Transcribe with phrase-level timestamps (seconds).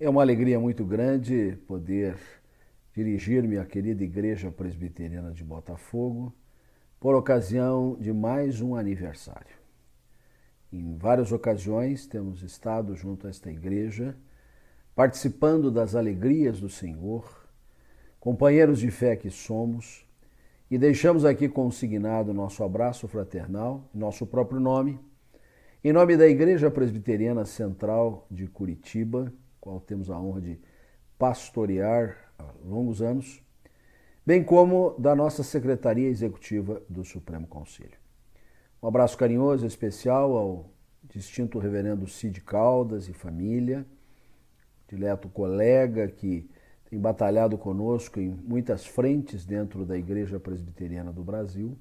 [0.00, 2.16] É uma alegria muito grande poder
[2.94, 6.32] dirigir-me à querida Igreja Presbiteriana de Botafogo
[7.00, 9.56] por ocasião de mais um aniversário.
[10.72, 14.16] Em várias ocasiões temos estado junto a esta igreja,
[14.94, 17.48] participando das alegrias do Senhor,
[18.20, 20.06] companheiros de fé que somos,
[20.70, 25.00] e deixamos aqui consignado nosso abraço fraternal, nosso próprio nome,
[25.82, 29.32] em nome da Igreja Presbiteriana Central de Curitiba
[29.68, 30.58] qual temos a honra de
[31.18, 33.42] pastorear há longos anos,
[34.24, 37.98] bem como da nossa Secretaria Executiva do Supremo Conselho.
[38.82, 40.70] Um abraço carinhoso especial ao
[41.04, 43.84] distinto reverendo Cid Caldas e família,
[44.88, 46.48] dileto colega que
[46.88, 51.76] tem batalhado conosco em muitas frentes dentro da Igreja Presbiteriana do Brasil.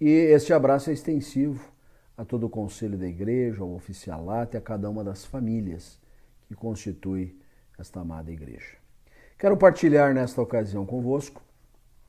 [0.00, 1.70] E este abraço é extensivo
[2.16, 6.02] a todo o conselho da igreja, ao oficialato e a cada uma das famílias
[6.54, 7.36] que constitui
[7.78, 8.76] esta amada igreja.
[9.36, 11.42] Quero partilhar nesta ocasião convosco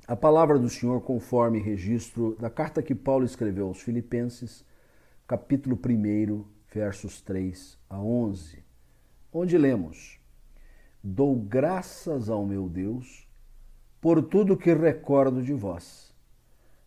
[0.07, 4.63] a palavra do Senhor conforme registro da carta que Paulo escreveu aos Filipenses,
[5.27, 8.63] capítulo 1, versos 3 a 11,
[9.33, 10.19] onde lemos:
[11.03, 13.27] Dou graças ao meu Deus
[13.99, 16.13] por tudo que recordo de vós,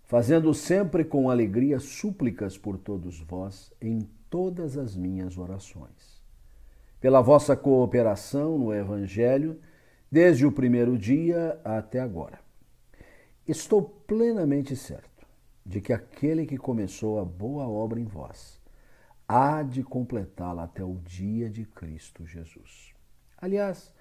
[0.05, 6.18] fazendo sempre com alegria súplicas por todos vós em todas as minhas orações
[7.01, 9.61] pela vossa cooperação no Evangelho
[10.11, 12.41] desde o primeiro dia até agora.
[13.47, 15.27] Estou plenamente certo
[15.65, 18.61] de que aquele que começou a boa obra em vós
[19.27, 22.95] há de completá-la até o dia de Cristo Jesus.
[23.37, 23.93] Aliás,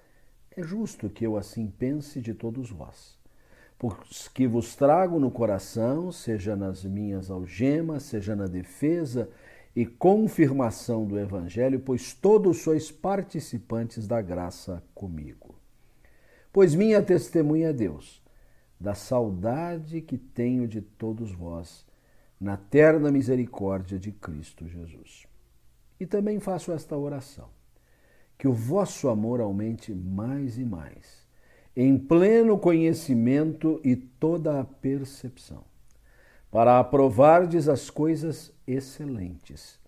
[0.56, 3.18] é justo que eu assim pense de todos vós,
[3.78, 9.28] porque vos trago no coração, seja nas minhas algemas, seja na defesa
[9.78, 15.54] e confirmação do Evangelho, pois todos sois participantes da graça comigo.
[16.52, 18.20] Pois minha testemunha é Deus,
[18.80, 21.86] da saudade que tenho de todos vós,
[22.40, 25.28] na terna misericórdia de Cristo Jesus.
[26.00, 27.48] E também faço esta oração:
[28.36, 31.24] que o vosso amor aumente mais e mais,
[31.76, 35.62] em pleno conhecimento e toda a percepção
[36.50, 39.78] para aprovardes as coisas excelentes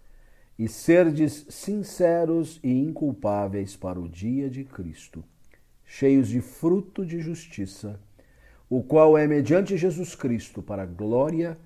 [0.59, 5.25] e serdes sinceros e inculpáveis para o dia de Cristo,
[5.85, 7.99] cheios de fruto de justiça,
[8.69, 11.59] o qual é mediante Jesus Cristo para glória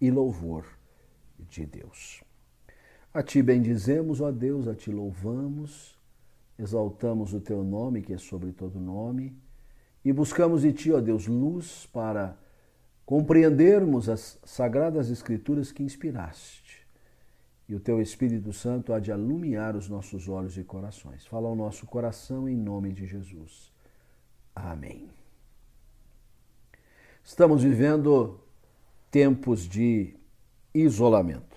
[0.00, 0.66] e louvor
[1.48, 2.22] de Deus.
[3.12, 5.96] A ti bendizemos, ó Deus, a ti louvamos,
[6.58, 9.32] exaltamos o teu nome, que é sobre todo nome,
[10.04, 12.36] e buscamos de ti, ó Deus, luz para
[13.04, 16.86] compreendermos as sagradas escrituras que inspiraste.
[17.68, 21.26] E o teu Espírito Santo há de alumiar os nossos olhos e corações.
[21.26, 23.72] Fala ao nosso coração em nome de Jesus.
[24.54, 25.08] Amém.
[27.22, 28.38] Estamos vivendo
[29.10, 30.14] tempos de
[30.74, 31.56] isolamento,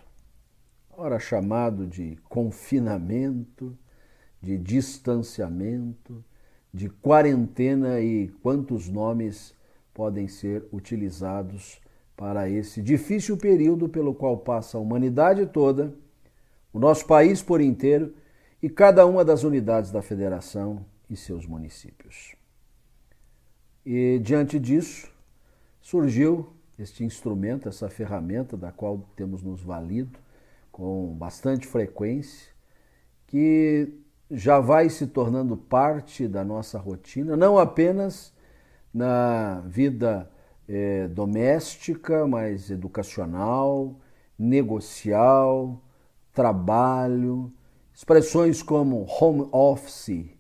[0.90, 3.78] ora chamado de confinamento,
[4.42, 6.24] de distanciamento,
[6.74, 9.57] de quarentena e quantos nomes
[9.98, 11.82] podem ser utilizados
[12.16, 15.92] para esse difícil período pelo qual passa a humanidade toda,
[16.72, 18.14] o nosso país por inteiro
[18.62, 22.36] e cada uma das unidades da federação e seus municípios.
[23.84, 25.12] E diante disso,
[25.82, 30.20] surgiu este instrumento, essa ferramenta da qual temos nos valido
[30.72, 32.52] com bastante frequência,
[33.26, 33.92] que
[34.30, 38.37] já vai se tornando parte da nossa rotina, não apenas
[38.94, 40.30] na vida
[40.68, 43.96] é, doméstica, mas educacional,
[44.38, 45.82] negocial,
[46.34, 47.52] trabalho,
[47.94, 50.38] expressões como home office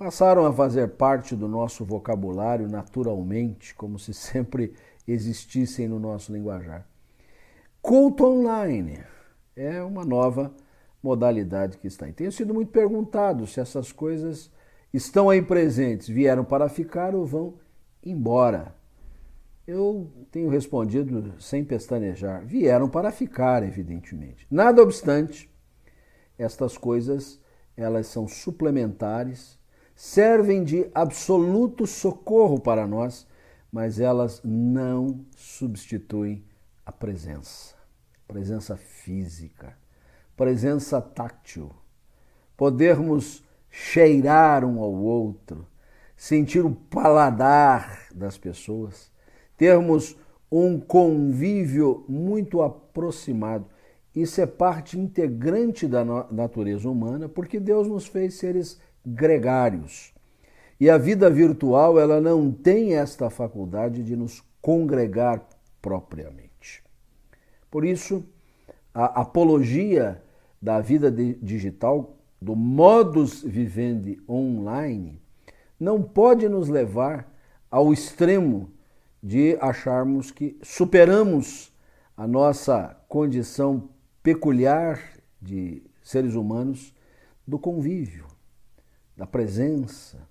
[0.00, 4.72] passaram a fazer parte do nosso vocabulário naturalmente, como se sempre
[5.06, 6.86] existissem no nosso linguajar.
[7.82, 9.02] Culto online
[9.54, 10.54] é uma nova
[11.02, 12.08] modalidade que está.
[12.08, 14.50] E tenho sido muito perguntado se essas coisas
[14.92, 17.54] estão aí presentes, vieram para ficar ou vão
[18.02, 18.74] embora?
[19.66, 24.46] Eu tenho respondido sem pestanejar: vieram para ficar, evidentemente.
[24.50, 25.50] Nada obstante,
[26.38, 27.40] estas coisas
[27.76, 29.58] elas são suplementares,
[29.94, 33.26] servem de absoluto socorro para nós,
[33.72, 36.44] mas elas não substituem
[36.84, 37.74] a presença,
[38.26, 39.76] presença física,
[40.36, 41.70] presença tátil.
[42.56, 45.66] Podermos cheirar um ao outro,
[46.16, 49.10] sentir o paladar das pessoas,
[49.56, 50.16] termos
[50.50, 53.66] um convívio muito aproximado.
[54.14, 60.12] isso é parte integrante da natureza humana, porque Deus nos fez seres gregários.
[60.80, 65.46] E a vida virtual, ela não tem esta faculdade de nos congregar
[65.80, 66.82] propriamente.
[67.70, 68.24] Por isso,
[68.92, 70.22] a apologia
[70.60, 75.20] da vida digital, do modus vivendi online,
[75.78, 77.30] não pode nos levar
[77.70, 78.70] ao extremo
[79.22, 81.72] de acharmos que superamos
[82.16, 83.90] a nossa condição
[84.22, 85.00] peculiar
[85.40, 86.94] de seres humanos
[87.46, 88.26] do convívio,
[89.16, 90.28] da presença,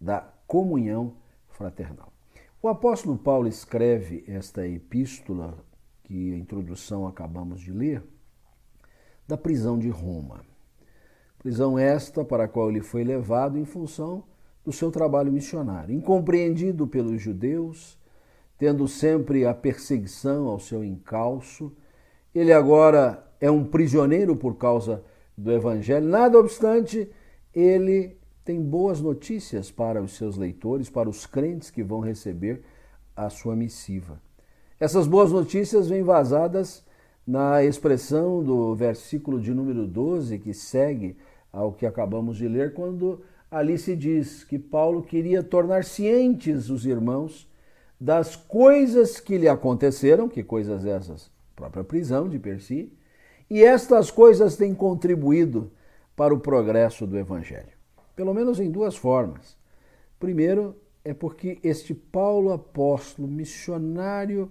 [0.00, 1.16] da comunhão
[1.48, 2.12] fraternal.
[2.62, 5.64] O apóstolo Paulo escreve esta epístola,
[6.04, 8.02] que a introdução acabamos de ler,
[9.26, 10.49] da prisão de Roma.
[11.40, 14.22] Prisão esta para a qual ele foi levado em função
[14.62, 15.94] do seu trabalho missionário.
[15.94, 17.98] Incompreendido pelos judeus,
[18.58, 21.72] tendo sempre a perseguição ao seu encalço,
[22.34, 25.02] ele agora é um prisioneiro por causa
[25.34, 26.06] do Evangelho.
[26.06, 27.10] Nada obstante,
[27.54, 32.62] ele tem boas notícias para os seus leitores, para os crentes que vão receber
[33.16, 34.20] a sua missiva.
[34.78, 36.84] Essas boas notícias vêm vazadas
[37.26, 41.16] na expressão do versículo de número 12, que segue
[41.52, 46.86] ao que acabamos de ler, quando ali se diz que Paulo queria tornar cientes os
[46.86, 47.48] irmãos
[48.00, 51.30] das coisas que lhe aconteceram, que coisas essas?
[51.60, 52.90] própria prisão de Percy,
[53.50, 55.70] e estas coisas têm contribuído
[56.16, 57.72] para o progresso do Evangelho,
[58.16, 59.56] pelo menos em duas formas.
[60.18, 64.50] Primeiro, é porque este Paulo apóstolo, missionário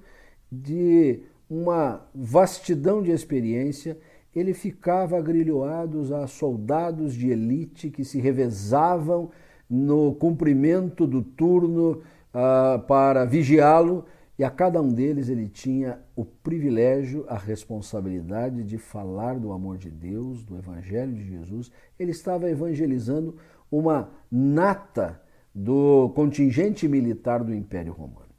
[0.52, 3.98] de uma vastidão de experiência,
[4.36, 9.30] ele ficava agrilhoado a soldados de elite que se revezavam
[9.70, 12.02] no cumprimento do turno
[12.34, 14.06] uh, para vigiá-lo
[14.40, 19.78] e a cada um deles ele tinha o privilégio, a responsabilidade de falar do amor
[19.78, 21.70] de Deus, do Evangelho de Jesus.
[22.00, 23.36] Ele estava evangelizando
[23.70, 25.22] uma nata
[25.54, 28.30] do contingente militar do Império Romano.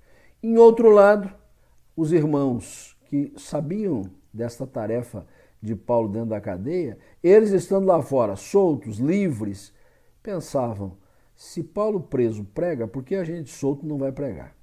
[0.43, 1.31] Em outro lado,
[1.95, 5.27] os irmãos que sabiam desta tarefa
[5.61, 9.73] de Paulo dentro da cadeia, eles estando lá fora, soltos, livres,
[10.23, 10.97] pensavam:
[11.37, 14.55] se Paulo preso prega, por que a gente solto não vai pregar?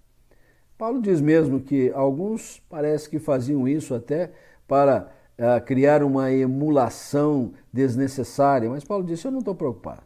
[0.78, 4.32] Paulo diz mesmo que alguns parece que faziam isso até
[4.68, 10.04] para uh, criar uma emulação desnecessária, mas Paulo disse: Eu não estou preocupado.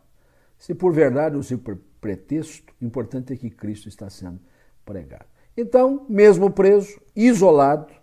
[0.57, 4.39] Se por verdade ou se por pretexto, o importante é que Cristo está sendo
[4.85, 5.25] pregado.
[5.57, 7.93] Então, mesmo preso, isolado,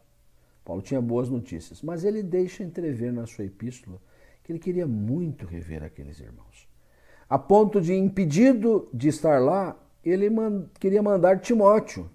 [0.69, 3.99] Paulo tinha boas notícias, mas ele deixa entrever na sua epístola
[4.45, 6.69] que ele queria muito rever aqueles irmãos.
[7.27, 9.75] A ponto de, impedido de estar lá,
[10.05, 12.11] ele man queria mandar Timóteo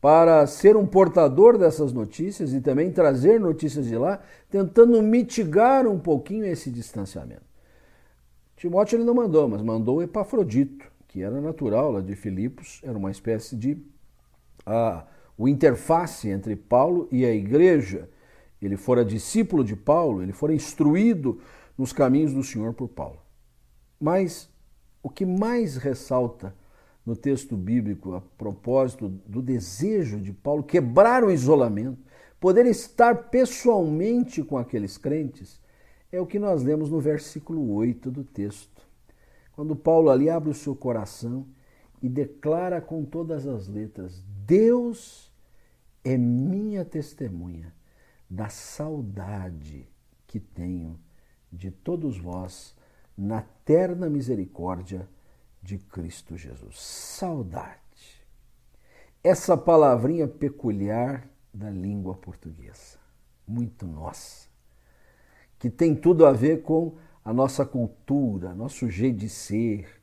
[0.00, 5.98] para ser um portador dessas notícias e também trazer notícias de lá, tentando mitigar um
[5.98, 7.42] pouquinho esse distanciamento.
[8.56, 13.10] Timóteo ele não mandou, mas mandou Epafrodito, que era natural lá de Filipos, era uma
[13.10, 13.84] espécie de
[14.64, 15.04] a,
[15.40, 18.10] o interface entre Paulo e a igreja.
[18.60, 21.40] Ele fora discípulo de Paulo, ele fora instruído
[21.78, 23.18] nos caminhos do Senhor por Paulo.
[23.98, 24.50] Mas
[25.02, 26.54] o que mais ressalta
[27.06, 31.96] no texto bíblico a propósito do desejo de Paulo quebrar o isolamento,
[32.38, 35.58] poder estar pessoalmente com aqueles crentes,
[36.12, 38.86] é o que nós lemos no versículo 8 do texto.
[39.52, 41.46] Quando Paulo ali abre o seu coração
[42.02, 45.29] e declara com todas as letras: Deus
[46.04, 47.74] é minha testemunha
[48.28, 49.88] da saudade
[50.26, 50.98] que tenho
[51.52, 52.74] de todos vós
[53.16, 55.08] na terna misericórdia
[55.62, 56.80] de Cristo Jesus.
[56.80, 57.78] Saudade.
[59.22, 62.98] Essa palavrinha peculiar da língua portuguesa,
[63.46, 64.48] muito nossa,
[65.58, 70.00] que tem tudo a ver com a nossa cultura, nosso jeito de ser,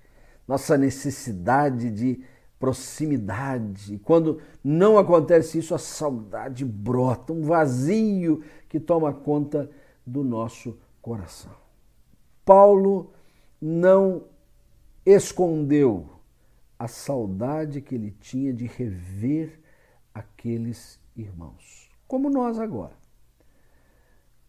[0.47, 2.23] nossa necessidade de
[2.59, 3.93] proximidade.
[3.93, 9.69] E quando não acontece isso, a saudade brota, um vazio que toma conta
[10.05, 11.51] do nosso coração.
[12.43, 13.11] Paulo
[13.61, 14.23] não
[15.05, 16.09] escondeu
[16.79, 19.59] a saudade que ele tinha de rever
[20.13, 22.93] aqueles irmãos, como nós agora.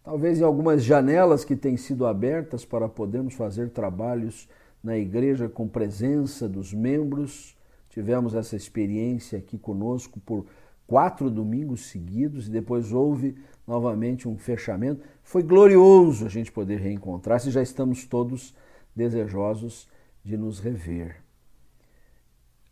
[0.03, 4.49] Talvez em algumas janelas que têm sido abertas para podermos fazer trabalhos
[4.83, 7.58] na igreja com presença dos membros,
[7.89, 10.47] tivemos essa experiência aqui conosco por
[10.87, 15.03] quatro domingos seguidos e depois houve novamente um fechamento.
[15.23, 18.55] Foi glorioso a gente poder reencontrar, se já estamos todos
[18.97, 19.89] desejosos
[20.25, 21.23] de nos rever.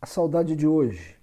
[0.01, 1.15] A saudade de hoje,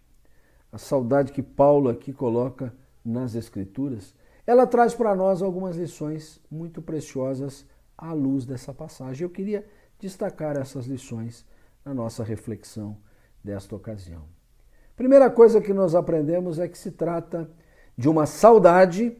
[0.73, 2.73] a saudade que Paulo aqui coloca
[3.05, 4.15] nas Escrituras,
[4.47, 9.23] ela traz para nós algumas lições muito preciosas à luz dessa passagem.
[9.23, 9.67] Eu queria
[9.99, 11.47] destacar essas lições
[11.85, 12.97] na nossa reflexão
[13.45, 14.25] desta ocasião.
[14.97, 17.51] Primeira coisa que nós aprendemos é que se trata
[17.97, 19.17] de uma saudade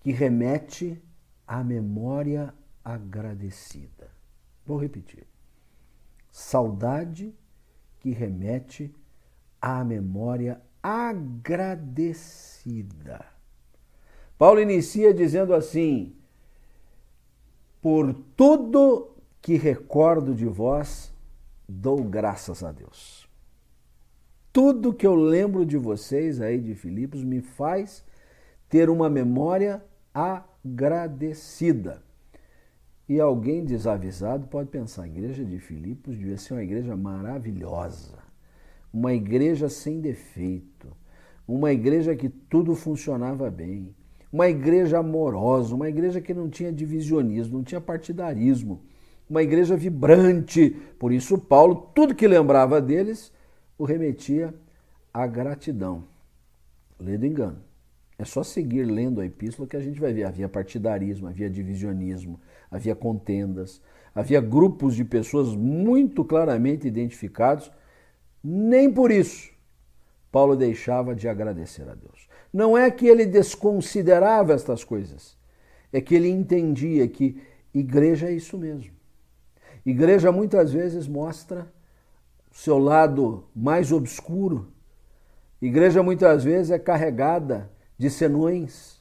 [0.00, 1.00] que remete
[1.46, 2.52] à memória
[2.84, 4.10] agradecida.
[4.64, 5.26] Vou repetir.
[6.30, 7.34] Saudade
[8.00, 8.94] que remete
[9.60, 12.16] à memória agradecida.
[14.38, 16.14] Paulo inicia dizendo assim:
[17.80, 21.12] Por tudo que recordo de vós,
[21.68, 23.25] dou graças a Deus.
[24.56, 28.02] Tudo que eu lembro de vocês aí de Filipos me faz
[28.70, 29.84] ter uma memória
[30.14, 32.02] agradecida.
[33.06, 38.16] E alguém desavisado pode pensar: a igreja de Filipos devia ser uma igreja maravilhosa,
[38.90, 40.88] uma igreja sem defeito,
[41.46, 43.94] uma igreja que tudo funcionava bem,
[44.32, 48.80] uma igreja amorosa, uma igreja que não tinha divisionismo, não tinha partidarismo,
[49.28, 50.70] uma igreja vibrante.
[50.98, 53.35] Por isso, Paulo, tudo que lembrava deles,
[53.78, 54.54] o remetia
[55.12, 56.04] à gratidão.
[56.98, 57.58] Lê do engano.
[58.18, 60.24] É só seguir lendo a epístola que a gente vai ver.
[60.24, 62.40] Havia partidarismo, havia divisionismo,
[62.70, 63.82] havia contendas,
[64.14, 67.70] havia grupos de pessoas muito claramente identificados.
[68.42, 69.54] Nem por isso
[70.36, 72.28] Paulo deixava de agradecer a Deus.
[72.52, 75.36] Não é que ele desconsiderava estas coisas,
[75.90, 77.40] é que ele entendia que
[77.72, 78.92] igreja é isso mesmo.
[79.84, 81.72] Igreja muitas vezes mostra
[82.56, 84.72] seu lado mais obscuro.
[85.60, 88.98] Igreja muitas vezes é carregada de senões,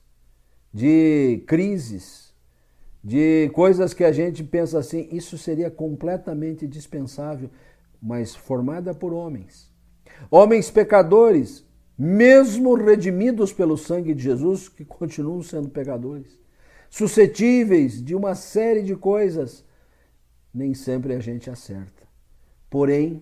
[0.74, 2.34] de crises,
[3.02, 7.50] de coisas que a gente pensa assim, isso seria completamente dispensável,
[8.02, 9.72] mas formada por homens.
[10.30, 11.66] Homens pecadores,
[11.98, 16.38] mesmo redimidos pelo sangue de Jesus, que continuam sendo pecadores,
[16.90, 19.64] suscetíveis de uma série de coisas,
[20.54, 22.04] nem sempre a gente acerta.
[22.70, 23.22] Porém,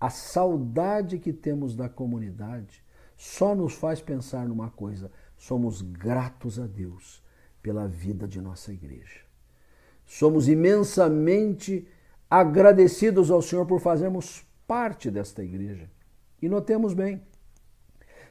[0.00, 2.84] a saudade que temos da comunidade
[3.16, 7.22] só nos faz pensar numa coisa: somos gratos a Deus
[7.60, 9.20] pela vida de nossa igreja.
[10.06, 11.86] Somos imensamente
[12.30, 15.90] agradecidos ao Senhor por fazermos parte desta igreja.
[16.40, 17.20] E notemos bem,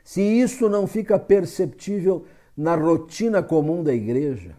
[0.04, 4.56] se isso não fica perceptível na rotina comum da igreja,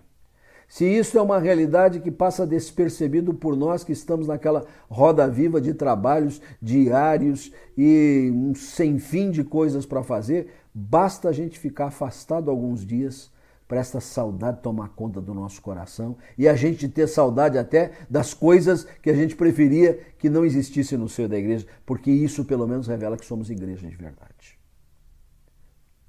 [0.68, 5.62] se isso é uma realidade que passa despercebido por nós que estamos naquela roda viva
[5.62, 11.86] de trabalhos diários e um sem fim de coisas para fazer, basta a gente ficar
[11.86, 13.32] afastado alguns dias
[13.66, 18.34] para essa saudade tomar conta do nosso coração e a gente ter saudade até das
[18.34, 22.66] coisas que a gente preferia que não existissem no seio da igreja, porque isso pelo
[22.66, 24.58] menos revela que somos igreja de verdade.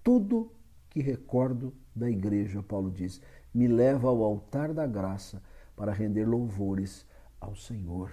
[0.04, 0.52] Tudo
[0.90, 3.22] que recordo da igreja, Paulo diz,
[3.54, 5.42] me leva ao altar da graça
[5.76, 7.06] para render louvores
[7.40, 8.12] ao Senhor.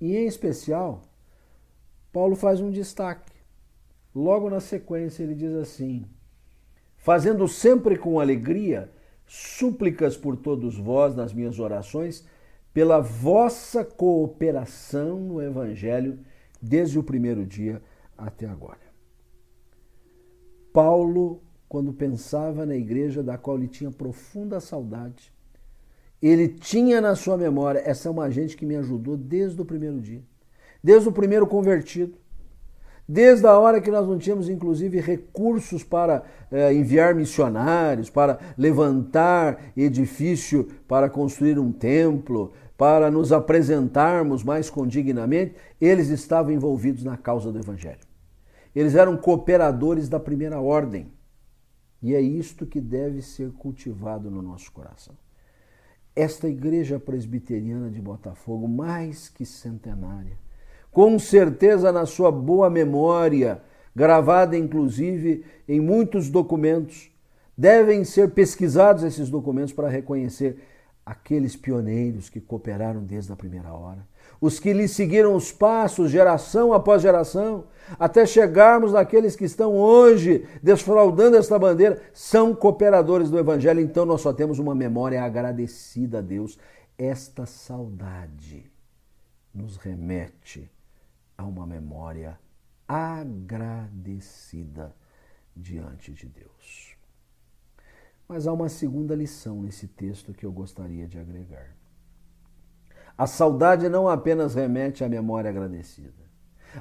[0.00, 1.02] E em especial,
[2.12, 3.32] Paulo faz um destaque.
[4.14, 6.06] Logo na sequência, ele diz assim:
[6.96, 8.90] Fazendo sempre com alegria
[9.26, 12.26] súplicas por todos vós nas minhas orações,
[12.72, 16.18] pela vossa cooperação no Evangelho
[16.60, 17.82] desde o primeiro dia
[18.16, 18.86] até agora.
[20.72, 21.42] Paulo
[21.76, 25.30] quando pensava na igreja da qual ele tinha profunda saudade.
[26.22, 30.00] Ele tinha na sua memória, essa é uma gente que me ajudou desde o primeiro
[30.00, 30.22] dia,
[30.82, 32.16] desde o primeiro convertido,
[33.06, 39.72] desde a hora que nós não tínhamos, inclusive, recursos para eh, enviar missionários, para levantar
[39.76, 47.52] edifício para construir um templo, para nos apresentarmos mais condignamente, eles estavam envolvidos na causa
[47.52, 48.00] do Evangelho.
[48.74, 51.14] Eles eram cooperadores da primeira ordem.
[52.06, 55.12] E é isto que deve ser cultivado no nosso coração.
[56.14, 60.38] Esta igreja presbiteriana de Botafogo, mais que centenária,
[60.92, 63.60] com certeza na sua boa memória,
[63.92, 67.10] gravada inclusive em muitos documentos,
[67.58, 70.62] devem ser pesquisados esses documentos para reconhecer
[71.04, 74.06] aqueles pioneiros que cooperaram desde a primeira hora,
[74.40, 77.64] os que lhe seguiram os passos, geração após geração,
[77.98, 84.20] até chegarmos naqueles que estão hoje desfraudando esta bandeira, são cooperadores do Evangelho, então nós
[84.20, 86.58] só temos uma memória agradecida a Deus.
[86.98, 88.70] Esta saudade
[89.54, 90.70] nos remete
[91.36, 92.38] a uma memória
[92.88, 94.94] agradecida
[95.54, 96.96] diante de Deus.
[98.28, 101.75] Mas há uma segunda lição nesse texto que eu gostaria de agregar.
[103.16, 106.26] A saudade não apenas remete à memória agradecida.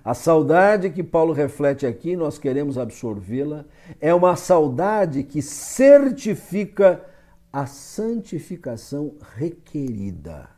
[0.04, 3.64] A saudade que Paulo reflete aqui, nós queremos absorvê-la,
[4.02, 7.06] é uma saudade que certifica
[7.54, 10.50] a santificação requerida.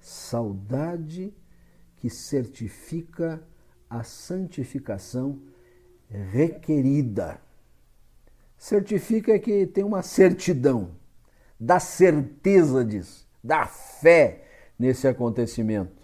[0.00, 1.34] Saudade
[1.96, 3.42] que certifica
[3.90, 5.38] a santificação
[6.08, 7.38] requerida.
[8.56, 10.92] Certifica que tem uma certidão,
[11.60, 14.45] dá certeza disso, dá fé
[14.78, 16.02] nesse acontecimento.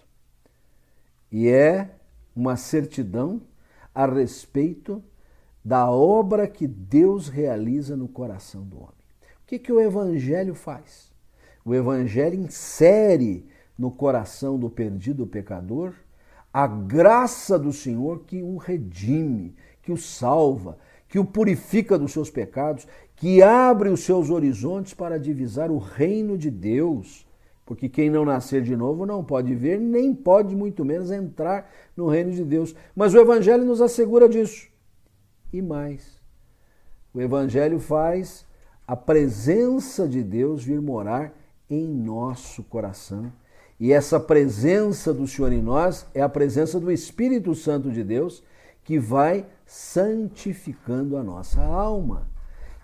[1.31, 1.95] E é
[2.35, 3.41] uma certidão
[3.93, 5.03] a respeito
[5.63, 8.89] da obra que Deus realiza no coração do homem.
[9.43, 11.11] O que, que o Evangelho faz?
[11.63, 15.93] O Evangelho insere no coração do perdido pecador
[16.53, 20.77] a graça do Senhor que o redime, que o salva,
[21.09, 26.37] que o purifica dos seus pecados, que abre os seus horizontes para divisar o reino
[26.37, 27.25] de Deus.
[27.65, 32.07] Porque quem não nascer de novo não pode ver, nem pode muito menos entrar no
[32.07, 32.75] reino de Deus.
[32.95, 34.67] Mas o Evangelho nos assegura disso.
[35.51, 36.19] E mais,
[37.13, 38.45] o Evangelho faz
[38.87, 41.33] a presença de Deus vir morar
[41.69, 43.31] em nosso coração.
[43.79, 48.43] E essa presença do Senhor em nós é a presença do Espírito Santo de Deus
[48.83, 52.27] que vai santificando a nossa alma,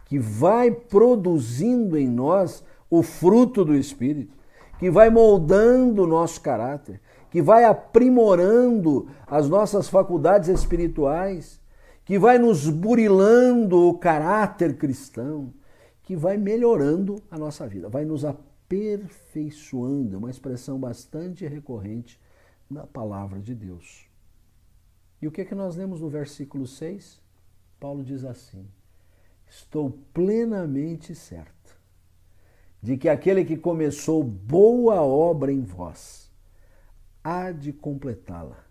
[0.06, 4.34] que vai produzindo em nós o fruto do Espírito,
[4.80, 11.60] que vai moldando o nosso caráter, que vai aprimorando as nossas faculdades espirituais,
[12.06, 15.54] que vai nos burilando o caráter cristão,
[16.02, 22.20] que vai melhorando a nossa vida, vai nos aperfeiçoando, uma expressão bastante recorrente
[22.70, 24.08] na palavra de Deus.
[25.22, 27.22] E o que é que nós lemos no versículo 6?
[27.80, 28.66] Paulo diz assim:
[29.46, 31.59] Estou plenamente certo
[32.82, 36.32] de que aquele que começou boa obra em vós
[37.24, 38.64] há de completá-la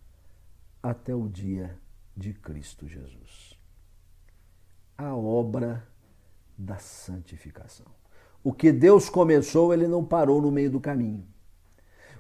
[0.83, 1.77] até o dia
[2.17, 3.59] de Cristo Jesus.
[4.97, 5.87] A obra
[6.57, 7.87] da santificação.
[8.43, 11.25] O que Deus começou, ele não parou no meio do caminho.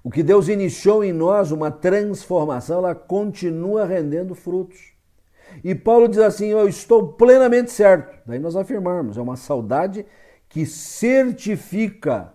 [0.04, 4.93] O que Deus iniciou em nós, uma transformação, ela continua rendendo frutos.
[5.65, 8.17] E Paulo diz assim: Eu estou plenamente certo.
[8.26, 10.06] Daí nós afirmamos, é uma saudade
[10.49, 12.34] que certifica,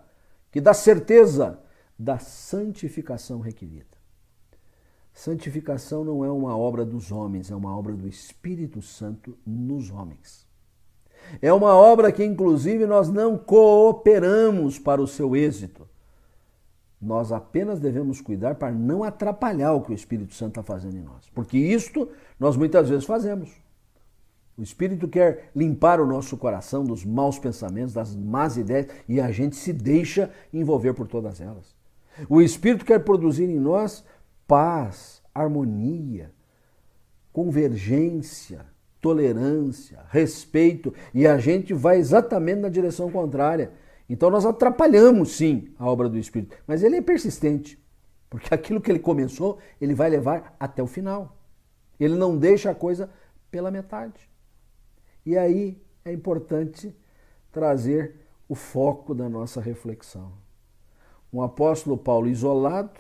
[0.52, 1.60] que dá certeza
[1.98, 3.94] da santificação requerida.
[5.14, 10.48] Santificação não é uma obra dos homens, é uma obra do Espírito Santo nos homens.
[11.42, 15.88] É uma obra que, inclusive, nós não cooperamos para o seu êxito.
[17.00, 21.02] Nós apenas devemos cuidar para não atrapalhar o que o Espírito Santo está fazendo em
[21.02, 21.30] nós.
[21.30, 23.63] Porque isto nós muitas vezes fazemos.
[24.58, 29.32] O Espírito quer limpar o nosso coração dos maus pensamentos, das más ideias, e a
[29.32, 31.76] gente se deixa envolver por todas elas.
[32.30, 34.04] O Espírito quer produzir em nós
[34.48, 36.32] paz, harmonia,
[37.32, 38.66] convergência,
[39.02, 43.72] tolerância, respeito, e a gente vai exatamente na direção contrária.
[44.08, 47.84] Então nós atrapalhamos sim a obra do Espírito, mas ele é persistente,
[48.30, 51.36] porque aquilo que ele começou, ele vai levar até o final.
[52.00, 53.10] Ele não deixa a coisa
[53.50, 54.33] pela metade.
[55.26, 56.96] E aí é importante
[57.52, 58.16] trazer
[58.48, 60.32] o foco da nossa reflexão.
[61.32, 63.00] Um apóstolo Paulo isolado,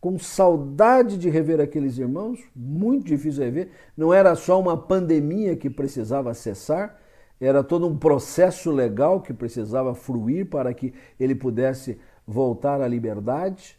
[0.00, 3.70] com saudade de rever aqueles irmãos, muito difícil rever.
[3.96, 7.00] Não era só uma pandemia que precisava cessar,
[7.40, 13.78] era todo um processo legal que precisava fruir para que ele pudesse voltar à liberdade.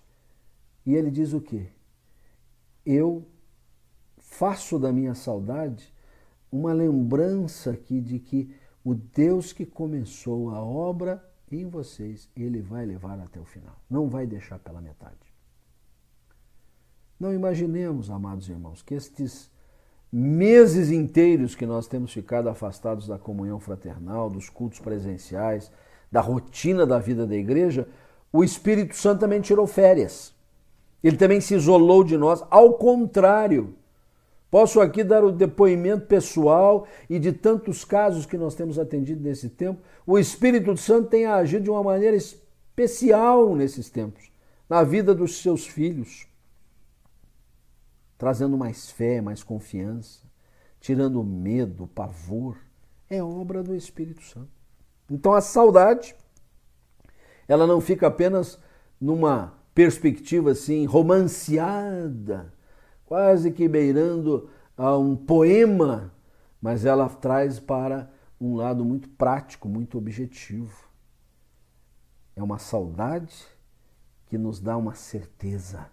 [0.86, 1.68] E ele diz o quê?
[2.86, 3.26] Eu
[4.18, 5.95] faço da minha saudade
[6.56, 12.86] uma lembrança aqui de que o Deus que começou a obra em vocês, ele vai
[12.86, 13.76] levar até o final.
[13.90, 15.16] Não vai deixar pela metade.
[17.20, 19.50] Não imaginemos, amados irmãos, que estes
[20.12, 25.72] meses inteiros que nós temos ficado afastados da comunhão fraternal, dos cultos presenciais,
[26.12, 27.88] da rotina da vida da igreja,
[28.32, 30.34] o Espírito Santo também tirou férias.
[31.04, 33.76] Ele também se isolou de nós, ao contrário.
[34.56, 39.50] Posso aqui dar o depoimento pessoal e de tantos casos que nós temos atendido nesse
[39.50, 39.82] tempo.
[40.08, 44.32] O Espírito Santo tem agido de uma maneira especial nesses tempos,
[44.70, 46.26] na vida dos seus filhos
[48.18, 50.22] trazendo mais fé, mais confiança,
[50.80, 52.56] tirando medo, pavor.
[53.10, 54.48] É obra do Espírito Santo.
[55.12, 56.16] Então a saudade,
[57.46, 58.58] ela não fica apenas
[59.02, 62.55] numa perspectiva assim romanceada,
[63.06, 66.14] quase que beirando a um poema,
[66.62, 70.86] mas ela traz para um lado muito prático, muito objetivo.
[72.36, 73.46] É uma saudade
[74.28, 75.88] que nos dá uma certeza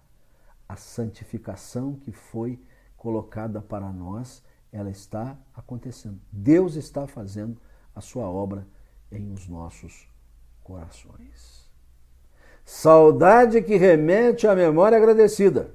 [0.72, 2.58] a santificação que foi
[2.96, 6.18] colocada para nós, ela está acontecendo.
[6.32, 7.60] Deus está fazendo
[7.94, 8.66] a sua obra
[9.10, 10.08] em os nossos
[10.64, 11.70] corações.
[12.64, 15.74] Saudade que remete à memória agradecida.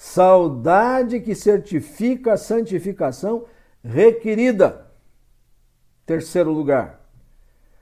[0.00, 3.46] Saudade que certifica a santificação
[3.82, 4.88] requerida.
[6.06, 7.04] Terceiro lugar,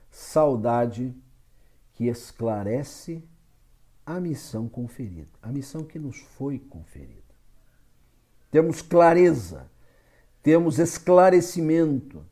[0.09, 1.15] saudade
[1.93, 3.23] que esclarece
[4.03, 7.21] a missão conferida, a missão que nos foi conferida.
[8.49, 9.69] Temos clareza,
[10.41, 12.25] temos esclarecimento,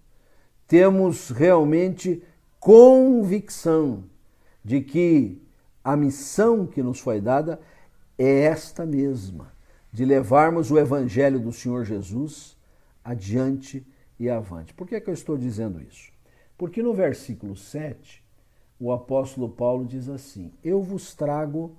[0.67, 2.23] temos realmente
[2.59, 4.05] convicção
[4.63, 5.39] de que
[5.83, 7.59] a missão que nos foi dada
[8.17, 9.54] é esta mesma,
[9.95, 12.57] de levarmos o evangelho do Senhor Jesus
[13.01, 13.87] adiante
[14.19, 14.73] e avante.
[14.73, 16.11] Por que, é que eu estou dizendo isso?
[16.57, 18.21] Porque no versículo 7,
[18.77, 21.77] o apóstolo Paulo diz assim: Eu vos trago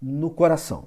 [0.00, 0.86] no coração.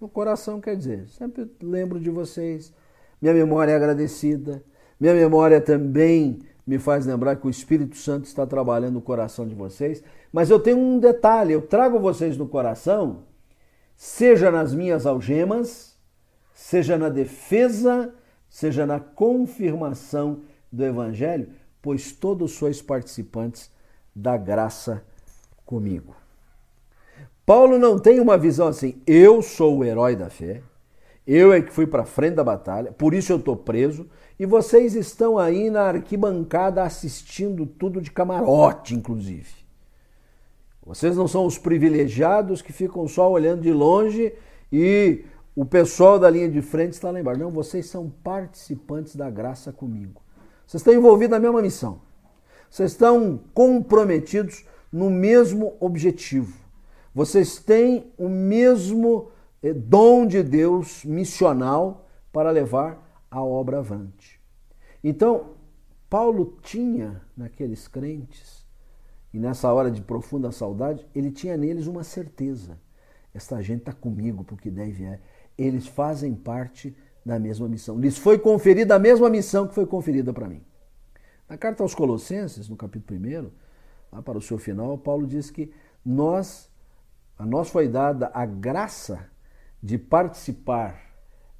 [0.00, 2.72] No coração quer dizer, sempre lembro de vocês,
[3.20, 4.64] minha memória é agradecida,
[4.98, 9.54] minha memória também me faz lembrar que o Espírito Santo está trabalhando no coração de
[9.54, 10.02] vocês.
[10.32, 13.24] Mas eu tenho um detalhe: eu trago vocês no coração,
[13.96, 15.96] seja nas minhas algemas,
[16.52, 18.14] seja na defesa,
[18.48, 21.48] seja na confirmação do Evangelho,
[21.80, 23.70] pois todos sois participantes
[24.14, 25.02] da graça
[25.64, 26.14] comigo.
[27.44, 30.62] Paulo não tem uma visão assim, eu sou o herói da fé,
[31.26, 34.94] eu é que fui para frente da batalha, por isso eu estou preso, e vocês
[34.94, 39.65] estão aí na arquibancada assistindo tudo de camarote, inclusive.
[40.86, 44.32] Vocês não são os privilegiados que ficam só olhando de longe
[44.72, 45.24] e
[45.56, 47.40] o pessoal da linha de frente está lá embaixo.
[47.40, 50.22] Não, vocês são participantes da graça comigo.
[50.64, 52.00] Vocês estão envolvidos na mesma missão.
[52.70, 56.56] Vocês estão comprometidos no mesmo objetivo.
[57.12, 59.30] Vocês têm o mesmo
[59.62, 64.40] eh, dom de Deus missional para levar a obra avante.
[65.02, 65.56] Então,
[66.08, 68.65] Paulo tinha naqueles crentes,
[69.36, 72.80] e nessa hora de profunda saudade, ele tinha neles uma certeza.
[73.34, 75.20] Esta gente está comigo porque deve é.
[75.58, 77.98] Eles fazem parte da mesma missão.
[78.00, 80.62] Lhes foi conferida a mesma missão que foi conferida para mim.
[81.46, 83.50] Na carta aos Colossenses, no capítulo 1,
[84.10, 85.70] lá para o seu final, Paulo diz que
[86.02, 86.70] nós,
[87.38, 89.28] a nós foi dada a graça
[89.82, 90.98] de participar.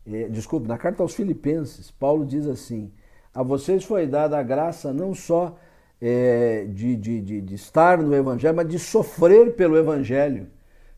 [0.06, 2.90] Eh, desculpe, na carta aos Filipenses, Paulo diz assim:
[3.34, 5.58] a vocês foi dada a graça não só
[6.00, 10.48] eh, de, de, de, de estar no Evangelho, mas de sofrer pelo Evangelho,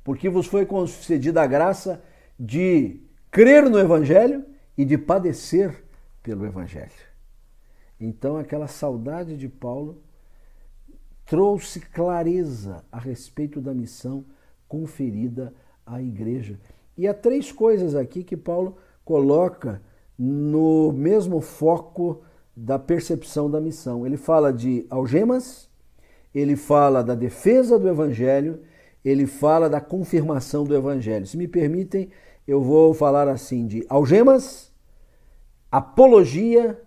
[0.02, 2.02] porque vos foi concedida a graça
[2.38, 4.44] de crer no Evangelho
[4.76, 5.84] e de padecer
[6.22, 7.08] pelo Evangelho.
[8.00, 10.02] Então, aquela saudade de Paulo
[11.26, 14.24] trouxe clareza a respeito da missão
[14.66, 15.52] conferida
[15.84, 16.58] à igreja.
[16.96, 19.82] E há três coisas aqui que Paulo coloca
[20.18, 22.22] no mesmo foco
[22.61, 24.05] da percepção da missão.
[24.05, 25.71] Ele fala de algemas,
[26.35, 28.61] ele fala da defesa do evangelho,
[29.05, 31.25] ele fala da confirmação do evangelho.
[31.25, 32.11] Se me permitem,
[32.47, 34.73] eu vou falar assim de algemas,
[35.71, 36.81] apologia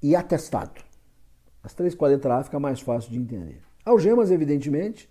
[0.00, 0.80] e atestado.
[1.64, 3.60] As três, quatro letras lá fica mais fácil de entender.
[3.84, 5.10] Algemas, evidentemente,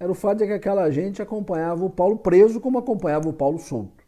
[0.00, 3.58] era o fato de que aquela gente acompanhava o Paulo preso como acompanhava o Paulo
[3.58, 4.02] solto.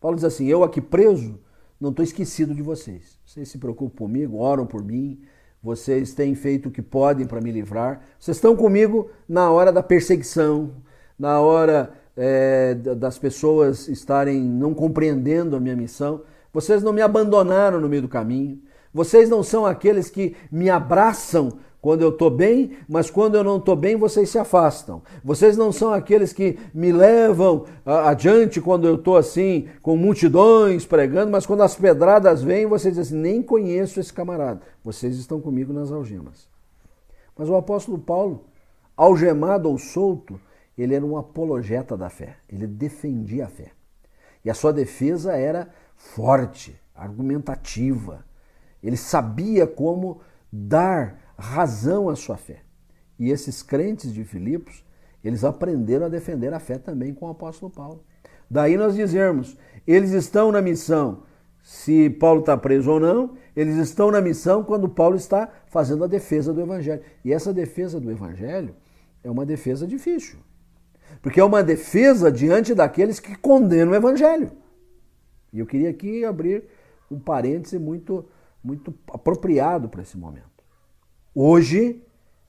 [0.00, 1.38] Paulo diz assim: Eu aqui preso,
[1.82, 3.18] não estou esquecido de vocês.
[3.26, 5.20] Vocês se preocupam comigo, oram por mim,
[5.60, 8.00] vocês têm feito o que podem para me livrar.
[8.20, 10.70] Vocês estão comigo na hora da perseguição,
[11.18, 16.22] na hora é, das pessoas estarem não compreendendo a minha missão.
[16.52, 18.62] Vocês não me abandonaram no meio do caminho.
[18.94, 23.58] Vocês não são aqueles que me abraçam quando eu estou bem, mas quando eu não
[23.58, 25.02] estou bem, vocês se afastam.
[25.22, 31.30] Vocês não são aqueles que me levam adiante quando eu estou assim, com multidões pregando,
[31.30, 34.62] mas quando as pedradas vêm, vocês dizem assim: nem conheço esse camarada.
[34.82, 36.48] Vocês estão comigo nas algemas.
[37.36, 38.44] Mas o apóstolo Paulo,
[38.96, 40.40] algemado ou solto,
[40.78, 43.72] ele era um apologeta da fé, ele defendia a fé.
[44.44, 48.24] E a sua defesa era forte, argumentativa
[48.82, 50.20] ele sabia como
[50.52, 52.62] dar razão à sua fé.
[53.18, 54.84] E esses crentes de Filipos,
[55.22, 58.04] eles aprenderam a defender a fé também com o apóstolo Paulo.
[58.48, 61.24] Daí nós dizermos, eles estão na missão,
[61.62, 66.06] se Paulo está preso ou não, eles estão na missão quando Paulo está fazendo a
[66.06, 67.02] defesa do Evangelho.
[67.24, 68.74] E essa defesa do Evangelho
[69.22, 70.38] é uma defesa difícil.
[71.20, 74.50] Porque é uma defesa diante daqueles que condenam o Evangelho.
[75.52, 76.64] E eu queria aqui abrir
[77.10, 78.24] um parêntese muito
[78.64, 80.51] muito apropriado para esse momento.
[81.34, 82.02] Hoje,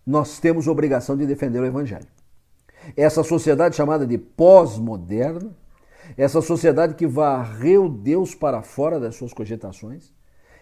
[0.05, 2.07] nós temos obrigação de defender o Evangelho.
[2.97, 5.51] Essa sociedade chamada de pós-moderna,
[6.17, 10.11] Essa sociedade que varreu Deus para fora das suas cogitações.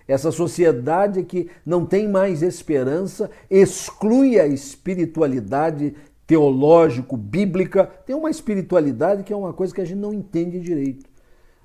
[0.07, 5.95] Essa sociedade que não tem mais esperança, exclui a espiritualidade
[6.27, 7.85] teológico-bíblica.
[8.05, 11.09] Tem uma espiritualidade que é uma coisa que a gente não entende direito.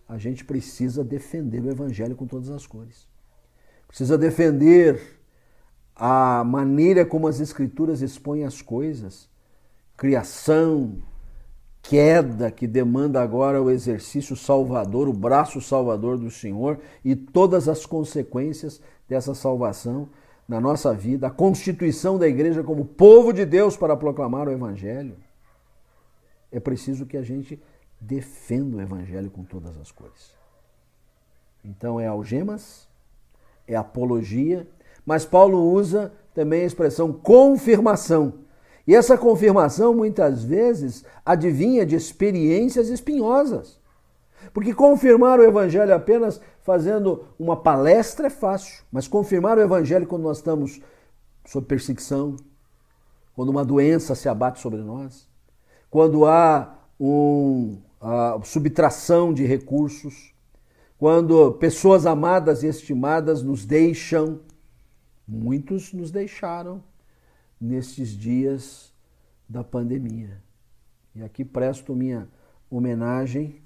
[0.08, 3.06] A gente precisa defender o evangelho com todas as cores.
[3.88, 5.15] Precisa defender
[5.96, 9.28] a maneira como as escrituras expõem as coisas.
[9.96, 10.98] Criação,
[11.82, 17.86] queda que demanda agora o exercício salvador, o braço salvador do Senhor e todas as
[17.86, 20.08] consequências dessa salvação
[20.46, 25.16] na nossa vida, a constituição da igreja como povo de Deus para proclamar o Evangelho.
[26.52, 27.60] É preciso que a gente
[28.00, 30.34] defenda o Evangelho com todas as cores.
[31.64, 32.86] Então é algemas,
[33.66, 34.66] é apologia,
[35.06, 38.44] mas Paulo usa também a expressão confirmação
[38.86, 43.80] e essa confirmação muitas vezes adivinha de experiências espinhosas.
[44.54, 50.22] Porque confirmar o evangelho apenas fazendo uma palestra é fácil, mas confirmar o evangelho quando
[50.22, 50.80] nós estamos
[51.44, 52.36] sob perseguição,
[53.34, 55.28] quando uma doença se abate sobre nós,
[55.90, 60.32] quando há um, a subtração de recursos,
[60.96, 64.40] quando pessoas amadas e estimadas nos deixam,
[65.26, 66.82] muitos nos deixaram
[67.60, 68.94] nestes dias
[69.48, 70.42] da pandemia.
[71.14, 72.28] E aqui presto minha
[72.70, 73.60] homenagem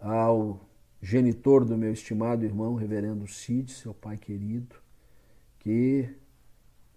[0.00, 0.60] ao
[1.00, 4.76] genitor do meu estimado irmão, reverendo Cid, seu pai querido,
[5.58, 6.08] que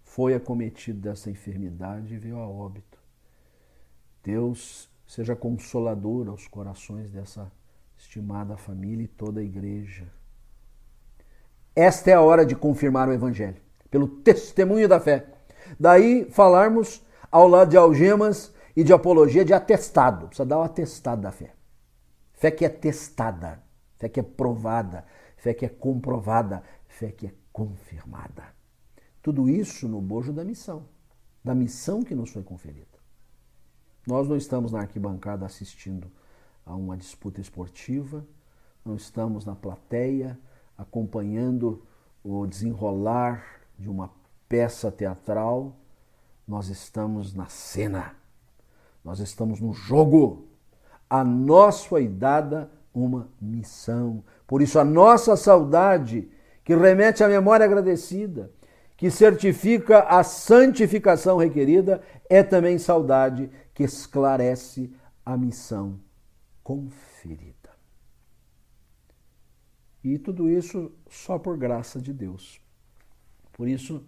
[0.04, 2.98] foi acometido dessa enfermidade e veio a óbito.
[4.24, 7.52] Deus seja consolador aos corações dessa
[7.98, 10.08] estimada família e toda a igreja.
[11.76, 15.28] Esta é a hora de confirmar o Evangelho, pelo testemunho da fé.
[15.80, 20.28] Daí falarmos ao lado de algemas e de apologia de atestado.
[20.28, 21.54] Precisa dar o atestado da fé.
[22.34, 23.62] Fé que é testada,
[23.98, 25.06] fé que é provada,
[25.38, 28.44] fé que é comprovada, fé que é confirmada.
[29.22, 30.86] Tudo isso no bojo da missão,
[31.44, 32.88] da missão que nos foi conferida.
[34.08, 36.10] Nós não estamos na arquibancada assistindo
[36.66, 38.26] a uma disputa esportiva,
[38.86, 40.40] não estamos na plateia
[40.80, 41.84] acompanhando
[42.24, 43.44] o desenrolar
[43.78, 44.10] de uma
[44.48, 45.76] peça teatral,
[46.48, 48.16] nós estamos na cena,
[49.04, 50.48] nós estamos no jogo.
[51.10, 54.24] A nós foi dada uma missão.
[54.48, 56.32] Por isso, a nossa saudade,
[56.64, 58.52] que remete à memória agradecida,
[58.96, 64.92] que certifica a santificação requerida, é também saudade que esclarece
[65.26, 66.00] a missão
[66.64, 67.59] conferida.
[70.04, 72.62] E tudo isso só por graça de Deus.
[73.52, 74.04] Por isso,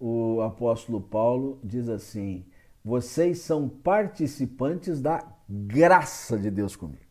[0.00, 2.44] o apóstolo Paulo diz assim:
[2.86, 7.04] vocês são participantes da graça de Deus comigo.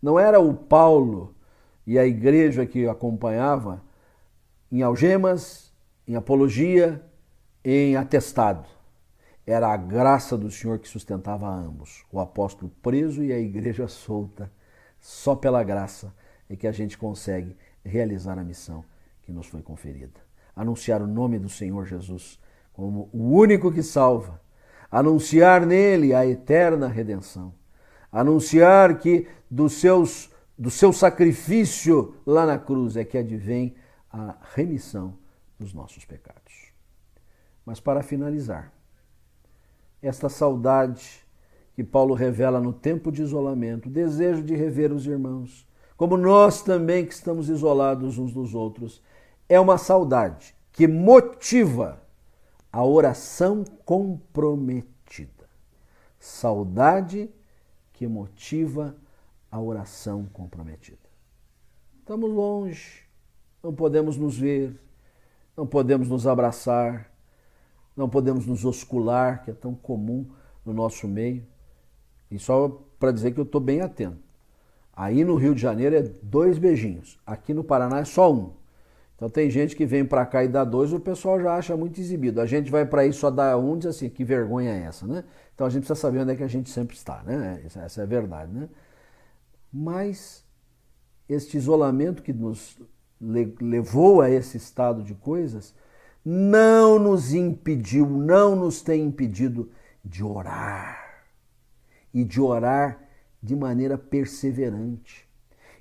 [0.00, 1.34] Não era o Paulo
[1.86, 3.82] e a igreja que o acompanhava
[4.72, 5.72] em algemas,
[6.08, 7.04] em apologia,
[7.62, 8.68] em atestado.
[9.46, 14.50] Era a graça do Senhor que sustentava ambos, o apóstolo preso e a igreja solta.
[14.98, 16.14] Só pela graça
[16.48, 18.84] é que a gente consegue realizar a missão
[19.22, 20.20] que nos foi conferida.
[20.54, 22.38] Anunciar o nome do Senhor Jesus
[22.72, 24.40] como o único que salva,
[24.90, 27.54] anunciar nele a eterna redenção,
[28.10, 33.74] anunciar que dos seus, do seu sacrifício lá na cruz é que advém
[34.10, 35.16] a remissão
[35.58, 36.72] dos nossos pecados.
[37.64, 38.72] Mas para finalizar,
[40.02, 41.24] esta saudade
[41.74, 46.62] que Paulo revela no tempo de isolamento, o desejo de rever os irmãos, como nós
[46.62, 49.02] também que estamos isolados uns dos outros,
[49.48, 52.02] é uma saudade que motiva
[52.72, 55.48] a oração comprometida.
[56.18, 57.30] Saudade
[57.92, 58.96] que motiva
[59.50, 60.98] a oração comprometida.
[62.00, 63.04] Estamos longe,
[63.62, 64.78] não podemos nos ver,
[65.56, 67.10] não podemos nos abraçar,
[67.96, 70.28] não podemos nos oscular, que é tão comum
[70.64, 71.46] no nosso meio.
[72.30, 74.23] E só para dizer que eu estou bem atento.
[74.96, 78.52] Aí no Rio de Janeiro é dois beijinhos, aqui no Paraná é só um.
[79.16, 82.00] Então tem gente que vem para cá e dá dois, o pessoal já acha muito
[82.00, 82.40] exibido.
[82.40, 85.24] A gente vai para aí só dar um diz assim, que vergonha é essa, né?
[85.54, 87.62] Então a gente precisa saber onde é que a gente sempre está, né?
[87.64, 88.68] Essa é a verdade, né?
[89.72, 90.44] Mas
[91.28, 92.76] este isolamento que nos
[93.60, 95.74] levou a esse estado de coisas
[96.24, 99.70] não nos impediu, não nos tem impedido
[100.04, 101.24] de orar.
[102.12, 103.03] E de orar
[103.44, 105.28] de maneira perseverante.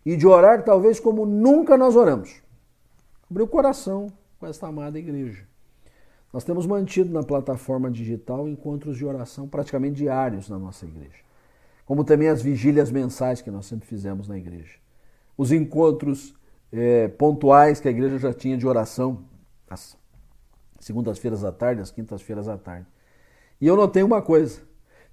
[0.06, 2.44] E de orar talvez como nunca nós oramos
[3.34, 5.44] abrir o coração com esta amada igreja.
[6.32, 11.24] Nós temos mantido na plataforma digital encontros de oração praticamente diários na nossa igreja.
[11.86, 14.78] como também as vigílias mensais que nós sempre fizemos na igreja.
[15.38, 16.34] Os encontros
[16.72, 19.26] é, pontuais que a igreja já tinha de oração,
[19.70, 19.98] as
[20.80, 22.88] segundas-feiras à tarde, as quintas-feiras à tarde.
[23.60, 24.62] E eu notei uma coisa: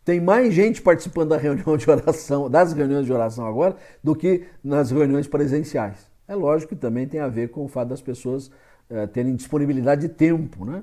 [0.04, 4.44] tem mais gente participando da reunião de oração, das reuniões de oração agora, do que
[4.62, 6.10] nas reuniões presenciais.
[6.26, 8.50] É lógico que também tem a ver com o fato das pessoas
[8.88, 10.80] é, terem disponibilidade de tempo, né?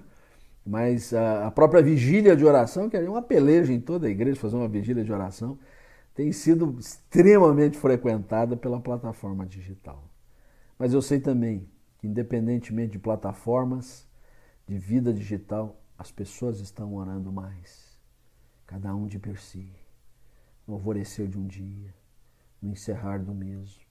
[0.65, 4.39] Mas a, a própria vigília de oração, que é uma peleja em toda a igreja
[4.39, 5.58] fazer uma vigília de oração,
[6.13, 10.03] tem sido extremamente frequentada pela plataforma digital.
[10.77, 11.67] Mas eu sei também
[11.99, 14.06] que, independentemente de plataformas
[14.67, 17.87] de vida digital, as pessoas estão orando mais,
[18.67, 19.73] cada um de per si,
[20.67, 21.95] no alvorecer de um dia,
[22.62, 23.82] no encerrar do mesmo,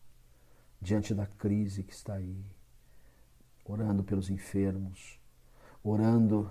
[0.80, 2.44] diante da crise que está aí,
[3.64, 5.18] orando pelos enfermos,
[5.82, 6.50] orando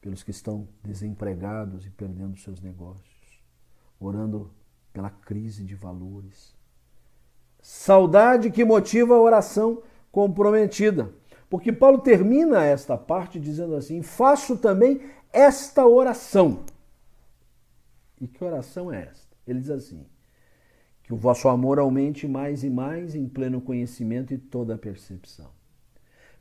[0.00, 3.42] pelos que estão desempregados e perdendo seus negócios,
[3.98, 4.54] orando
[4.92, 6.54] pela crise de valores.
[7.60, 9.82] Saudade que motiva a oração
[10.12, 11.12] comprometida.
[11.50, 15.00] Porque Paulo termina esta parte dizendo assim: faço também
[15.32, 16.64] esta oração.
[18.20, 19.36] E que oração é esta?
[19.46, 20.04] Ele diz assim:
[21.02, 25.50] que o vosso amor aumente mais e mais em pleno conhecimento e toda percepção,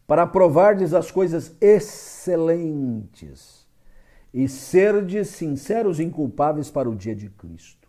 [0.07, 3.67] para provardes as coisas excelentes
[4.33, 7.83] e serdes sinceros e inculpáveis para o dia de Cristo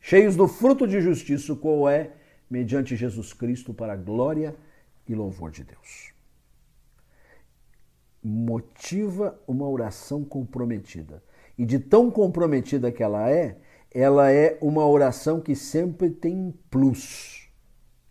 [0.00, 2.12] cheios do fruto de justiça, qual é,
[2.48, 4.54] mediante Jesus Cristo, para a glória
[5.06, 6.12] e louvor de Deus.
[8.22, 11.22] Motiva uma oração comprometida.
[11.58, 13.58] E de tão comprometida que ela é,
[13.90, 17.50] ela é uma oração que sempre tem um plus.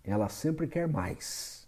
[0.03, 1.65] Ela sempre quer mais.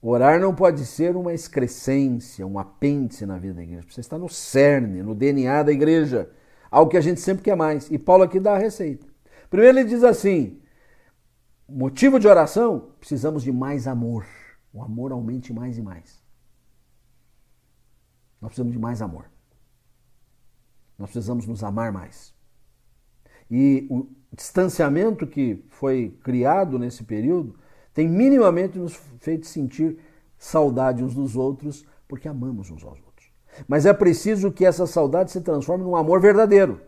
[0.00, 3.86] Orar não pode ser uma excrescência, um apêndice na vida da igreja.
[3.88, 6.30] Você está no cerne, no DNA da igreja.
[6.70, 7.90] Algo que a gente sempre quer mais.
[7.90, 9.06] E Paulo aqui dá a receita.
[9.50, 10.60] Primeiro ele diz assim:
[11.68, 14.26] motivo de oração, precisamos de mais amor.
[14.72, 16.22] O amor aumente mais e mais.
[18.40, 19.24] Nós precisamos de mais amor.
[20.98, 22.34] Nós precisamos nos amar mais.
[23.50, 27.54] E o distanciamento que foi criado nesse período
[27.94, 29.98] tem minimamente nos feito sentir
[30.36, 33.30] saudade uns dos outros, porque amamos uns aos outros.
[33.66, 36.80] Mas é preciso que essa saudade se transforme num amor verdadeiro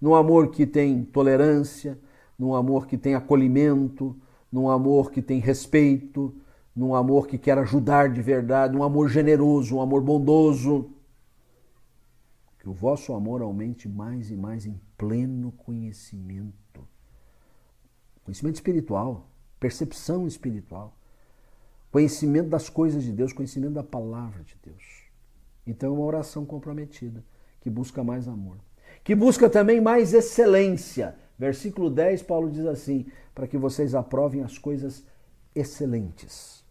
[0.00, 1.98] num amor que tem tolerância,
[2.38, 4.16] num amor que tem acolhimento,
[4.50, 6.34] num amor que tem respeito,
[6.74, 10.90] num amor que quer ajudar de verdade, um amor generoso, um amor bondoso.
[12.68, 16.86] Que o vosso amor aumente mais e mais em pleno conhecimento.
[18.22, 19.26] Conhecimento espiritual,
[19.58, 20.94] percepção espiritual,
[21.90, 24.84] conhecimento das coisas de Deus, conhecimento da palavra de Deus.
[25.66, 27.24] Então é uma oração comprometida,
[27.62, 28.58] que busca mais amor
[29.04, 31.16] que busca também mais excelência.
[31.38, 35.02] Versículo 10, Paulo diz assim: para que vocês aprovem as coisas
[35.54, 36.62] excelentes.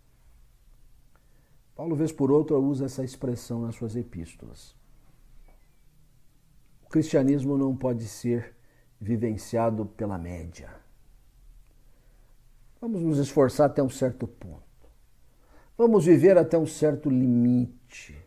[1.76, 4.76] Paulo, vez por outra, usa essa expressão nas suas epístolas.
[6.88, 8.56] O cristianismo não pode ser
[9.00, 10.70] vivenciado pela média.
[12.80, 14.64] Vamos nos esforçar até um certo ponto.
[15.78, 18.18] Vamos viver até um certo limite.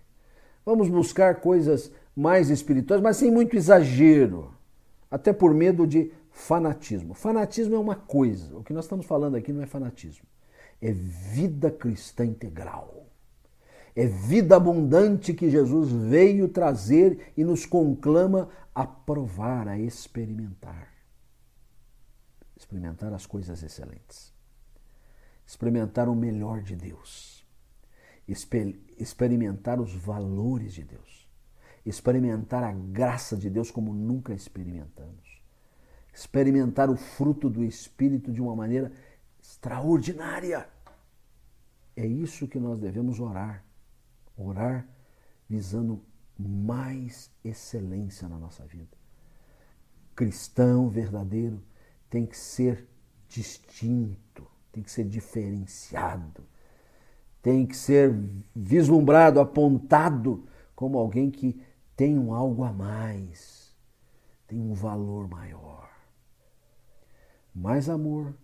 [0.64, 4.52] Vamos buscar coisas mais espirituais, mas sem muito exagero,
[5.10, 7.14] até por medo de fanatismo.
[7.14, 10.26] Fanatismo é uma coisa, o que nós estamos falando aqui não é fanatismo,
[10.82, 13.06] é vida cristã integral.
[13.94, 20.88] É vida abundante que Jesus veio trazer e nos conclama a provar, a experimentar.
[22.56, 24.32] Experimentar as coisas excelentes.
[25.46, 27.44] Experimentar o melhor de Deus.
[28.98, 31.20] Experimentar os valores de Deus
[31.84, 35.40] experimentar a graça de Deus como nunca experimentamos.
[36.12, 38.92] Experimentar o fruto do Espírito de uma maneira
[39.40, 40.68] extraordinária.
[41.96, 43.64] É isso que nós devemos orar.
[44.42, 44.86] Orar
[45.48, 46.02] visando
[46.38, 48.96] mais excelência na nossa vida.
[50.14, 51.62] Cristão verdadeiro
[52.08, 52.88] tem que ser
[53.28, 56.44] distinto, tem que ser diferenciado,
[57.42, 58.14] tem que ser
[58.54, 61.60] vislumbrado, apontado como alguém que
[61.94, 63.76] tem um algo a mais,
[64.46, 65.90] tem um valor maior.
[67.54, 68.34] Mais amor,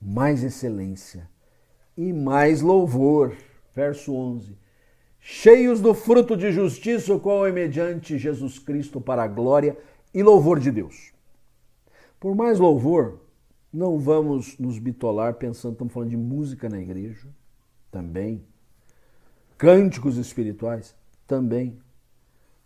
[0.00, 1.28] mais excelência
[1.96, 3.36] e mais louvor.
[3.74, 4.65] Verso 11.
[5.28, 9.76] Cheios do fruto de justiça, o qual é mediante Jesus Cristo para a glória
[10.14, 11.12] e louvor de Deus.
[12.20, 13.18] Por mais louvor,
[13.72, 17.26] não vamos nos bitolar pensando, estamos falando de música na igreja,
[17.90, 18.40] também.
[19.58, 20.94] Cânticos espirituais,
[21.26, 21.76] também.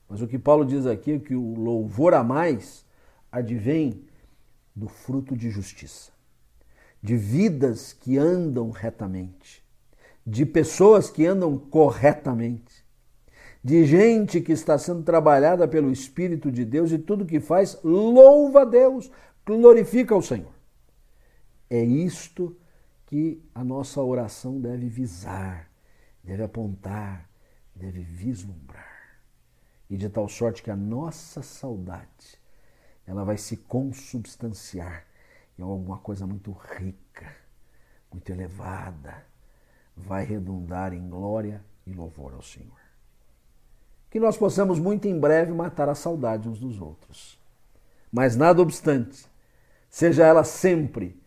[0.07, 2.85] Mas o que Paulo diz aqui é que o louvor a mais
[3.33, 4.05] advém
[4.77, 6.13] do fruto de justiça,
[7.03, 9.60] de vidas que andam retamente,
[10.31, 12.87] de pessoas que andam corretamente,
[13.65, 18.63] de gente que está sendo trabalhada pelo Espírito de Deus e tudo que faz louva
[18.63, 19.11] a Deus,
[19.45, 20.55] glorifica o Senhor.
[21.69, 22.57] É isto
[23.07, 25.69] que a nossa oração deve visar,
[26.23, 27.29] deve apontar,
[27.75, 29.19] deve vislumbrar.
[29.91, 32.39] E de tal sorte que a nossa saudade,
[33.05, 35.05] ela vai se consubstanciar
[35.59, 37.35] em alguma coisa muito rica,
[38.13, 39.29] muito elevada,
[40.07, 42.81] vai redundar em glória e louvor ao Senhor.
[44.11, 47.39] Que nós possamos muito em breve matar a saudade uns dos outros.
[48.11, 49.25] Mas nada obstante,
[49.89, 51.21] seja ela sempre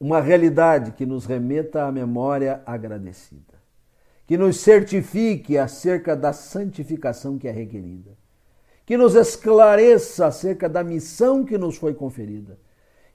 [0.00, 3.54] uma realidade que nos remeta à memória agradecida,
[4.26, 8.16] que nos certifique acerca da santificação que é requerida,
[8.84, 12.58] que nos esclareça acerca da missão que nos foi conferida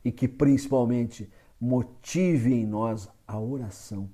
[0.03, 4.09] e que principalmente motive em nós a oração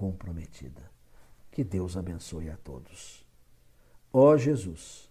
[0.00, 0.80] comprometida.
[1.52, 3.22] Que Deus abençoe a todos.
[4.10, 5.10] Ó Jesus,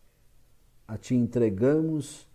[0.88, 2.28] a Ti entregamos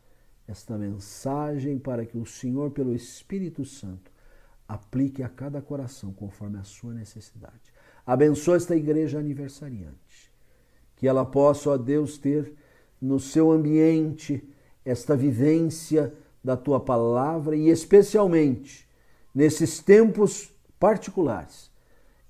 [0.47, 4.09] esta mensagem para que o Senhor, pelo Espírito Santo,
[4.69, 7.75] aplique a cada coração conforme a sua necessidade.
[8.07, 10.31] Abençoe esta igreja aniversariante,
[10.95, 12.55] que ela possa, ó Deus, ter
[13.01, 14.49] no seu ambiente
[14.85, 18.89] esta vivência da tua palavra e, especialmente,
[19.35, 21.74] nesses tempos particulares,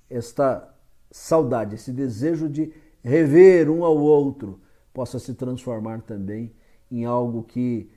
[0.09, 0.73] esta
[1.11, 4.59] saudade, esse desejo de rever um ao outro,
[4.93, 6.53] possa se transformar também
[6.89, 7.89] em algo que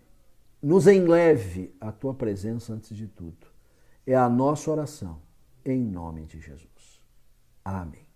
[0.62, 3.46] nos enleve a tua presença antes de tudo.
[4.06, 5.20] É a nossa oração,
[5.64, 7.00] em nome de Jesus.
[7.64, 8.07] Amém.